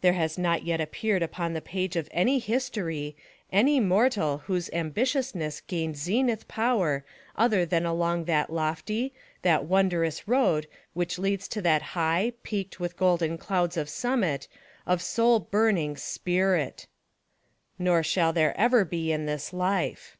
[0.00, 3.14] There has not yet appeared upon the page of any histor}^,
[3.52, 7.04] any mortal whose ambitiousness gained zenith power
[7.36, 9.12] other than along that lofty,
[9.42, 14.48] that wondrous road which leads to that high, peaked with golden clouds of summit,
[14.84, 16.88] of soul burning SPIRIT.
[17.78, 20.16] Nor shall there ever be in this LIFE.